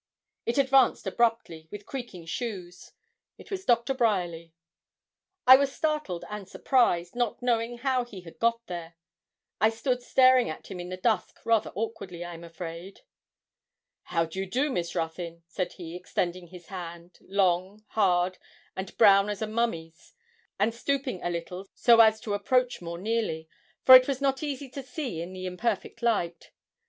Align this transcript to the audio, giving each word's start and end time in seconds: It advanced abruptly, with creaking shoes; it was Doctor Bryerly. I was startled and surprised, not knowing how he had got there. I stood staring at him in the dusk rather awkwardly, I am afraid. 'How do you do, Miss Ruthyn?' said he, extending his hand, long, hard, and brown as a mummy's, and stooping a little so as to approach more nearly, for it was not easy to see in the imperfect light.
It 0.47 0.57
advanced 0.57 1.05
abruptly, 1.05 1.67
with 1.69 1.85
creaking 1.85 2.25
shoes; 2.25 2.93
it 3.37 3.51
was 3.51 3.65
Doctor 3.65 3.93
Bryerly. 3.93 4.51
I 5.45 5.55
was 5.57 5.71
startled 5.71 6.25
and 6.27 6.49
surprised, 6.49 7.15
not 7.15 7.43
knowing 7.43 7.77
how 7.77 8.03
he 8.05 8.21
had 8.21 8.39
got 8.39 8.65
there. 8.65 8.95
I 9.59 9.69
stood 9.69 10.01
staring 10.01 10.49
at 10.49 10.71
him 10.71 10.79
in 10.79 10.89
the 10.89 10.97
dusk 10.97 11.45
rather 11.45 11.71
awkwardly, 11.75 12.25
I 12.25 12.33
am 12.33 12.43
afraid. 12.43 13.01
'How 14.05 14.25
do 14.25 14.39
you 14.39 14.47
do, 14.47 14.71
Miss 14.71 14.95
Ruthyn?' 14.95 15.43
said 15.45 15.73
he, 15.73 15.95
extending 15.95 16.47
his 16.47 16.69
hand, 16.69 17.19
long, 17.21 17.85
hard, 17.89 18.39
and 18.75 18.97
brown 18.97 19.29
as 19.29 19.43
a 19.43 19.47
mummy's, 19.47 20.15
and 20.59 20.73
stooping 20.73 21.21
a 21.21 21.29
little 21.29 21.67
so 21.75 21.99
as 21.99 22.19
to 22.21 22.33
approach 22.33 22.81
more 22.81 22.97
nearly, 22.97 23.47
for 23.85 23.93
it 23.95 24.07
was 24.07 24.19
not 24.19 24.41
easy 24.41 24.67
to 24.69 24.81
see 24.81 25.21
in 25.21 25.31
the 25.31 25.45
imperfect 25.45 26.01
light. 26.01 26.49